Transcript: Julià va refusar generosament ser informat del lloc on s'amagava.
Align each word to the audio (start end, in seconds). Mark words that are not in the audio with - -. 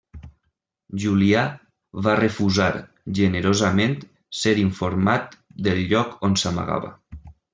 Julià 1.01 1.41
va 2.07 2.13
refusar 2.19 2.69
generosament 3.19 3.93
ser 4.39 4.55
informat 4.63 5.39
del 5.69 5.83
lloc 5.93 6.17
on 6.29 6.41
s'amagava. 6.45 6.93